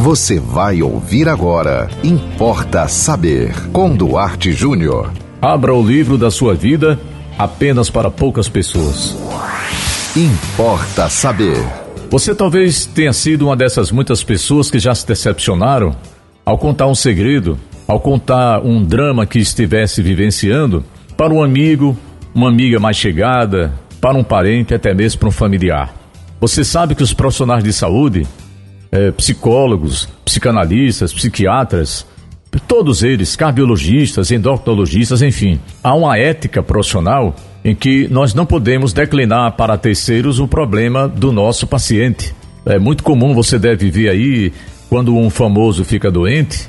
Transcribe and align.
Você 0.00 0.40
vai 0.40 0.80
ouvir 0.80 1.28
agora. 1.28 1.86
Importa 2.02 2.88
saber. 2.88 3.52
Com 3.70 3.94
Duarte 3.94 4.50
Júnior. 4.50 5.12
Abra 5.42 5.74
o 5.74 5.86
livro 5.86 6.16
da 6.16 6.30
sua 6.30 6.54
vida 6.54 6.98
apenas 7.36 7.90
para 7.90 8.10
poucas 8.10 8.48
pessoas. 8.48 9.14
Importa 10.16 11.10
saber. 11.10 11.62
Você 12.10 12.34
talvez 12.34 12.86
tenha 12.86 13.12
sido 13.12 13.42
uma 13.42 13.54
dessas 13.54 13.92
muitas 13.92 14.24
pessoas 14.24 14.70
que 14.70 14.78
já 14.78 14.94
se 14.94 15.06
decepcionaram 15.06 15.94
ao 16.46 16.56
contar 16.56 16.86
um 16.86 16.94
segredo, 16.94 17.58
ao 17.86 18.00
contar 18.00 18.64
um 18.64 18.82
drama 18.82 19.26
que 19.26 19.38
estivesse 19.38 20.00
vivenciando 20.00 20.82
para 21.14 21.30
um 21.30 21.42
amigo, 21.42 21.94
uma 22.34 22.48
amiga 22.48 22.80
mais 22.80 22.96
chegada, 22.96 23.70
para 24.00 24.16
um 24.16 24.24
parente, 24.24 24.72
até 24.72 24.94
mesmo 24.94 25.20
para 25.20 25.28
um 25.28 25.32
familiar. 25.32 25.94
Você 26.40 26.64
sabe 26.64 26.94
que 26.94 27.02
os 27.02 27.12
profissionais 27.12 27.62
de 27.62 27.70
saúde 27.70 28.26
é, 28.90 29.10
psicólogos, 29.10 30.08
psicanalistas, 30.24 31.12
psiquiatras, 31.12 32.06
todos 32.66 33.02
eles, 33.02 33.36
cardiologistas, 33.36 34.30
endocrinologistas, 34.30 35.22
enfim. 35.22 35.60
Há 35.82 35.94
uma 35.94 36.18
ética 36.18 36.62
profissional 36.62 37.34
em 37.64 37.74
que 37.74 38.08
nós 38.08 38.34
não 38.34 38.46
podemos 38.46 38.92
declinar 38.92 39.52
para 39.52 39.78
terceiros 39.78 40.40
o 40.40 40.48
problema 40.48 41.06
do 41.06 41.30
nosso 41.30 41.66
paciente. 41.66 42.34
É 42.66 42.78
muito 42.78 43.02
comum, 43.02 43.34
você 43.34 43.58
deve 43.58 43.90
ver 43.90 44.08
aí, 44.08 44.52
quando 44.88 45.16
um 45.16 45.30
famoso 45.30 45.84
fica 45.84 46.10
doente, 46.10 46.68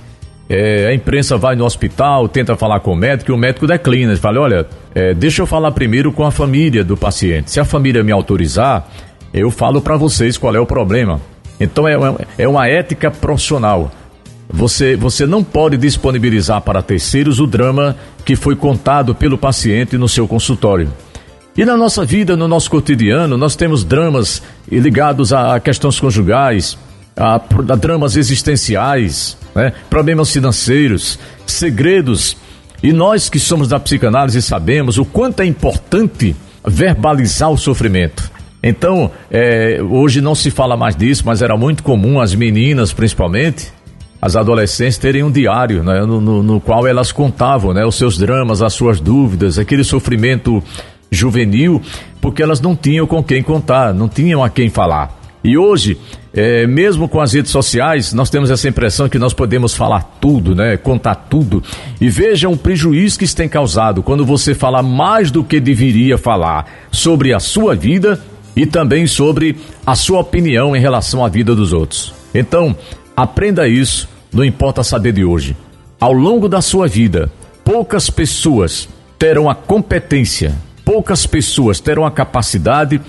é, 0.49 0.87
a 0.87 0.93
imprensa 0.93 1.37
vai 1.37 1.55
no 1.55 1.63
hospital, 1.63 2.27
tenta 2.27 2.57
falar 2.57 2.81
com 2.81 2.91
o 2.91 2.95
médico 2.95 3.31
e 3.31 3.33
o 3.33 3.37
médico 3.37 3.65
declina. 3.65 4.15
Fala: 4.17 4.41
olha, 4.41 4.67
é, 4.93 5.13
deixa 5.13 5.41
eu 5.41 5.47
falar 5.47 5.71
primeiro 5.71 6.11
com 6.11 6.25
a 6.25 6.31
família 6.31 6.83
do 6.83 6.97
paciente. 6.97 7.49
Se 7.49 7.59
a 7.59 7.65
família 7.65 8.03
me 8.03 8.11
autorizar, 8.11 8.87
eu 9.33 9.49
falo 9.49 9.81
para 9.81 9.95
vocês 9.95 10.37
qual 10.37 10.53
é 10.53 10.59
o 10.59 10.65
problema. 10.65 11.21
Então 11.61 11.87
é 11.87 11.95
uma, 11.95 12.19
é 12.39 12.47
uma 12.47 12.67
ética 12.67 13.11
profissional. 13.11 13.91
Você, 14.49 14.95
você 14.95 15.25
não 15.27 15.43
pode 15.43 15.77
disponibilizar 15.77 16.59
para 16.61 16.81
terceiros 16.81 17.39
o 17.39 17.45
drama 17.45 17.95
que 18.25 18.35
foi 18.35 18.55
contado 18.55 19.13
pelo 19.13 19.37
paciente 19.37 19.97
no 19.97 20.09
seu 20.09 20.27
consultório. 20.27 20.91
E 21.55 21.63
na 21.63 21.77
nossa 21.77 22.03
vida, 22.03 22.35
no 22.35 22.47
nosso 22.47 22.69
cotidiano, 22.69 23.37
nós 23.37 23.55
temos 23.55 23.83
dramas 23.83 24.41
ligados 24.69 25.31
a, 25.31 25.59
questões 25.59 25.99
conjugais, 25.99 26.77
a, 27.15 27.35
a 27.35 27.75
dramas 27.75 28.15
existenciais, 28.15 29.37
né? 29.53 29.71
problemas 29.89 30.31
financeiros, 30.31 31.19
segredos. 31.45 32.35
E 32.81 32.91
nós 32.91 33.29
que 33.29 33.39
somos 33.39 33.67
da 33.67 33.79
psicanálise 33.79 34.41
sabemos 34.41 34.97
o 34.97 35.05
quanto 35.05 35.41
é 35.41 35.45
importante 35.45 36.35
verbalizar 36.65 37.51
o 37.51 37.57
sofrimento. 37.57 38.30
Então, 38.63 39.11
é, 39.31 39.79
hoje 39.81 40.21
não 40.21 40.35
se 40.35 40.51
fala 40.51 40.77
mais 40.77 40.95
disso, 40.95 41.23
mas 41.25 41.41
era 41.41 41.57
muito 41.57 41.81
comum 41.81 42.19
as 42.19 42.35
meninas, 42.35 42.93
principalmente, 42.93 43.73
as 44.21 44.35
adolescentes 44.35 44.99
terem 44.99 45.23
um 45.23 45.31
diário, 45.31 45.83
né, 45.83 46.01
no, 46.01 46.21
no, 46.21 46.43
no, 46.43 46.61
qual 46.61 46.85
elas 46.85 47.11
contavam, 47.11 47.73
né, 47.73 47.83
os 47.83 47.95
seus 47.95 48.17
dramas, 48.17 48.61
as 48.61 48.73
suas 48.73 48.99
dúvidas, 48.99 49.57
aquele 49.57 49.83
sofrimento 49.83 50.63
juvenil, 51.09 51.81
porque 52.21 52.43
elas 52.43 52.61
não 52.61 52.75
tinham 52.75 53.07
com 53.07 53.23
quem 53.23 53.41
contar, 53.41 53.93
não 53.95 54.07
tinham 54.07 54.43
a 54.43 54.49
quem 54.49 54.69
falar. 54.69 55.19
E 55.43 55.57
hoje, 55.57 55.97
é, 56.31 56.67
mesmo 56.67 57.09
com 57.09 57.19
as 57.19 57.33
redes 57.33 57.49
sociais, 57.49 58.13
nós 58.13 58.29
temos 58.29 58.51
essa 58.51 58.69
impressão 58.69 59.09
que 59.09 59.17
nós 59.17 59.33
podemos 59.33 59.73
falar 59.73 60.17
tudo, 60.21 60.53
né? 60.53 60.77
Contar 60.77 61.15
tudo. 61.15 61.63
E 61.99 62.09
vejam 62.09 62.53
o 62.53 62.57
prejuízo 62.57 63.17
que 63.17 63.25
isso 63.25 63.35
tem 63.35 63.49
causado 63.49 64.03
quando 64.03 64.23
você 64.23 64.53
fala 64.53 64.83
mais 64.83 65.31
do 65.31 65.43
que 65.43 65.59
deveria 65.59 66.15
falar 66.15 66.67
sobre 66.91 67.33
a 67.33 67.39
sua 67.39 67.75
vida 67.75 68.21
e 68.55 68.65
também 68.65 69.07
sobre 69.07 69.57
a 69.85 69.95
sua 69.95 70.19
opinião 70.19 70.75
em 70.75 70.79
relação 70.79 71.23
à 71.23 71.29
vida 71.29 71.55
dos 71.55 71.73
outros. 71.73 72.13
Então, 72.33 72.75
aprenda 73.15 73.67
isso, 73.67 74.07
não 74.31 74.43
importa 74.43 74.83
saber 74.83 75.13
de 75.13 75.23
hoje. 75.23 75.55
Ao 75.99 76.13
longo 76.13 76.49
da 76.49 76.61
sua 76.61 76.87
vida, 76.87 77.31
poucas 77.63 78.09
pessoas 78.09 78.89
terão 79.17 79.49
a 79.49 79.55
competência, 79.55 80.55
poucas 80.83 81.25
pessoas 81.25 81.79
terão 81.79 82.05
a 82.05 82.11
capacidade 82.11 82.99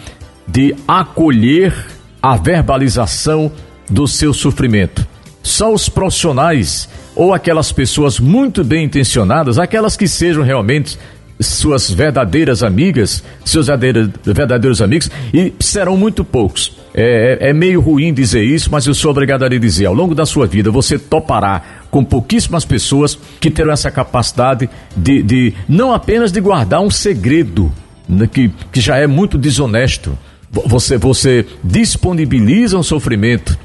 de 0.47 0.75
acolher 0.87 1.75
a 2.23 2.37
verbalização 2.37 3.51
do 3.89 4.07
seu 4.07 4.33
sofrimento. 4.33 5.07
Só 5.43 5.73
os 5.73 5.89
profissionais 5.89 6.89
ou 7.17 7.35
aquelas 7.35 7.73
pessoas 7.73 8.21
muito 8.21 8.63
bem 8.63 8.85
intencionadas, 8.85 9.59
aquelas 9.59 9.97
que 9.97 10.07
sejam 10.07 10.43
realmente 10.43 10.99
suas 11.41 11.91
verdadeiras 11.91 12.63
amigas, 12.63 13.23
seus 13.45 13.67
verdadeiros 14.25 14.81
amigos, 14.81 15.11
e 15.33 15.53
serão 15.61 15.97
muito 15.97 16.25
poucos. 16.25 16.77
É, 16.95 17.39
é, 17.41 17.49
é, 17.49 17.53
meio 17.53 17.81
ruim 17.81 18.13
dizer 18.13 18.43
isso, 18.43 18.71
mas 18.71 18.87
eu 18.87 18.95
sou 18.95 19.11
obrigado 19.11 19.45
a 19.45 19.49
lhe 19.49 19.59
dizer: 19.59 19.87
ao 19.87 19.95
longo 19.95 20.15
da 20.15 20.27
sua 20.27 20.47
vida, 20.47 20.71
você 20.71 20.99
topará 20.99 21.63
com 21.91 22.05
pouquíssimas 22.05 22.65
pessoas 22.65 23.19
que 23.41 23.51
terão 23.51 23.73
essa 23.73 23.91
capacidade 23.91 24.69
de, 24.97 25.23
de 25.23 25.55
não 25.69 25.93
apenas 25.93 26.31
de 26.31 26.41
guardar 26.41 26.81
um 26.81 26.91
segredo, 26.91 27.73
né, 28.09 28.27
que, 28.27 28.51
que 28.71 28.81
já 28.81 28.97
é 28.97 29.07
muito 29.07 29.39
desonesto. 29.39 30.17
Você, 30.51 30.99
você 30.99 31.47
disponibiliza 31.65 32.77
um 32.77 32.83
sofrimento 32.83 33.59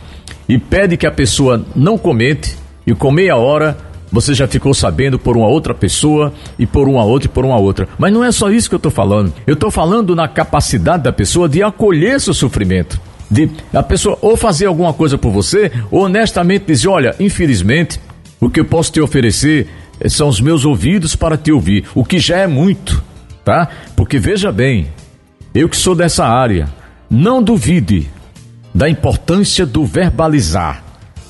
e 0.47 0.57
pede 0.57 0.95
que 0.95 1.05
a 1.05 1.11
pessoa 1.11 1.65
não 1.75 1.97
comente, 1.97 2.55
e 2.85 2.95
com 2.95 3.11
meia 3.11 3.35
hora 3.35 3.77
você 4.11 4.33
já 4.33 4.47
ficou 4.47 4.73
sabendo 4.73 5.19
por 5.19 5.35
uma 5.35 5.47
outra 5.47 5.73
pessoa 5.73 6.33
e 6.57 6.65
por 6.65 6.87
uma 6.87 7.03
outra 7.03 7.27
e 7.27 7.31
por 7.31 7.45
uma 7.45 7.57
outra. 7.57 7.87
Mas 7.97 8.13
não 8.13 8.23
é 8.23 8.31
só 8.31 8.49
isso 8.49 8.69
que 8.69 8.75
eu 8.75 8.77
estou 8.77 8.91
falando. 8.91 9.33
Eu 9.45 9.53
estou 9.53 9.69
falando 9.69 10.15
na 10.15 10.27
capacidade 10.27 11.03
da 11.03 11.11
pessoa 11.11 11.49
de 11.49 11.61
acolher 11.61 12.19
seu 12.19 12.33
sofrimento. 12.33 12.99
De 13.29 13.49
a 13.73 13.83
pessoa 13.83 14.17
ou 14.21 14.37
fazer 14.37 14.67
alguma 14.67 14.93
coisa 14.93 15.17
por 15.17 15.31
você, 15.31 15.71
ou 15.91 16.05
honestamente 16.05 16.65
dizer: 16.65 16.87
olha, 16.87 17.15
infelizmente, 17.19 17.99
o 18.39 18.49
que 18.49 18.61
eu 18.61 18.65
posso 18.65 18.91
te 18.91 19.01
oferecer 19.01 19.67
eh, 19.99 20.07
são 20.07 20.29
os 20.29 20.39
meus 20.39 20.63
ouvidos 20.63 21.13
para 21.13 21.37
te 21.37 21.51
ouvir, 21.51 21.83
o 21.93 22.05
que 22.05 22.19
já 22.19 22.37
é 22.37 22.47
muito, 22.47 23.03
tá? 23.43 23.67
Porque 23.97 24.17
veja 24.17 24.49
bem, 24.49 24.87
eu 25.53 25.67
que 25.67 25.75
sou 25.75 25.93
dessa 25.93 26.25
área, 26.25 26.69
não 27.09 27.43
duvide 27.43 28.09
da 28.73 28.89
importância 28.89 29.65
do 29.65 29.85
verbalizar, 29.85 30.81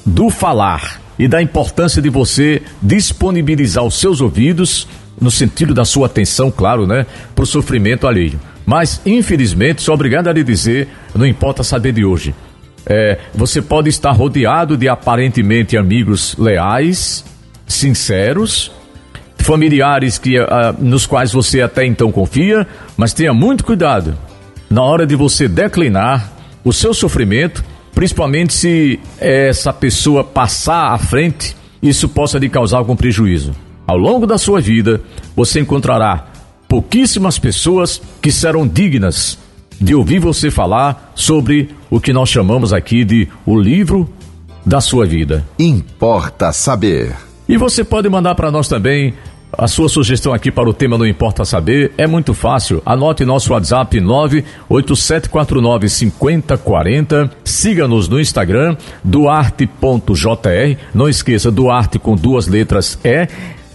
do 0.05 0.29
falar 0.29 1.06
e 1.17 1.27
da 1.27 1.41
importância 1.41 2.01
de 2.01 2.09
você 2.09 2.61
disponibilizar 2.81 3.83
os 3.83 3.99
seus 3.99 4.21
ouvidos, 4.21 4.87
no 5.19 5.31
sentido 5.31 5.73
da 5.73 5.83
sua 5.83 6.05
atenção, 6.05 6.51
claro, 6.51 6.85
né, 6.85 7.05
para 7.33 7.43
o 7.43 7.47
sofrimento 7.47 8.07
alheio. 8.07 8.39
Mas, 8.65 9.01
infelizmente, 9.05 9.81
sou 9.81 9.95
obrigado 9.95 10.27
a 10.27 10.33
lhe 10.33 10.43
dizer, 10.43 10.87
não 11.15 11.25
importa 11.25 11.63
saber 11.63 11.93
de 11.93 12.05
hoje. 12.05 12.35
É, 12.85 13.17
você 13.33 13.61
pode 13.61 13.89
estar 13.89 14.11
rodeado 14.11 14.77
de 14.77 14.87
aparentemente 14.87 15.75
amigos 15.75 16.35
leais, 16.37 17.25
sinceros, 17.65 18.71
familiares 19.37 20.17
que, 20.17 20.39
uh, 20.39 20.45
nos 20.79 21.05
quais 21.05 21.31
você 21.31 21.61
até 21.61 21.85
então 21.85 22.11
confia, 22.11 22.67
mas 22.95 23.13
tenha 23.13 23.33
muito 23.33 23.63
cuidado 23.63 24.17
na 24.69 24.81
hora 24.81 25.05
de 25.05 25.15
você 25.15 25.47
declinar 25.47 26.31
o 26.63 26.73
seu 26.73 26.93
sofrimento 26.93 27.63
principalmente 27.97 28.53
se 28.53 28.99
essa 29.19 29.73
pessoa 29.73 30.23
passar 30.23 30.93
à 30.93 30.99
frente, 30.99 31.57
isso 31.81 32.07
possa 32.07 32.37
lhe 32.37 32.47
causar 32.47 32.77
algum 32.77 32.95
prejuízo. 32.95 33.55
Ao 33.87 33.97
longo 33.97 34.27
da 34.27 34.37
sua 34.37 34.61
vida, 34.61 35.01
você 35.35 35.61
encontrará 35.61 36.27
pouquíssimas 36.67 37.39
pessoas 37.39 37.99
que 38.21 38.31
serão 38.31 38.67
dignas 38.67 39.39
de 39.81 39.95
ouvir 39.95 40.19
você 40.19 40.51
falar 40.51 41.11
sobre 41.15 41.71
o 41.89 41.99
que 41.99 42.13
nós 42.13 42.29
chamamos 42.29 42.71
aqui 42.71 43.03
de 43.03 43.27
o 43.43 43.59
livro 43.59 44.07
da 44.63 44.79
sua 44.79 45.03
vida. 45.03 45.43
Importa 45.57 46.53
saber. 46.53 47.15
E 47.49 47.57
você 47.57 47.83
pode 47.83 48.07
mandar 48.09 48.35
para 48.35 48.51
nós 48.51 48.67
também 48.67 49.15
a 49.57 49.67
sua 49.67 49.89
sugestão 49.89 50.33
aqui 50.33 50.51
para 50.51 50.69
o 50.69 50.73
tema 50.73 50.97
Não 50.97 51.05
Importa 51.05 51.43
Saber 51.43 51.91
é 51.97 52.05
muito 52.05 52.33
fácil. 52.33 52.81
Anote 52.85 53.25
nosso 53.25 53.53
WhatsApp 53.53 53.99
98749 53.99 55.89
5040. 55.89 57.31
Siga-nos 57.43 58.07
no 58.07 58.19
Instagram, 58.19 58.77
duarte.jr. 59.03 60.77
Não 60.93 61.09
esqueça, 61.09 61.49
Duarte 61.49 61.97
com 61.97 62.15
duas 62.15 62.47
letras 62.47 62.99
E. 63.03 63.27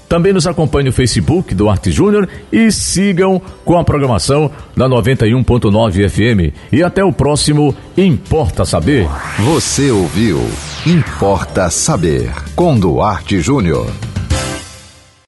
Também 0.08 0.32
nos 0.32 0.46
acompanhe 0.46 0.87
no 0.87 0.93
Facebook 0.93 1.55
Duarte 1.55 1.90
Júnior 1.90 2.28
e 2.52 2.70
sigam 2.70 3.40
com 3.64 3.78
a 3.78 3.82
programação 3.82 4.50
da 4.76 4.87
91.9 4.87 6.08
FM. 6.08 6.55
E 6.70 6.82
até 6.82 7.02
o 7.02 7.12
próximo 7.12 7.75
Importa 7.96 8.64
Saber. 8.64 9.08
Você 9.38 9.90
ouviu 9.90 10.38
Importa 10.87 11.70
Saber 11.70 12.31
com 12.55 12.78
Duarte 12.78 13.40
Júnior. 13.40 14.12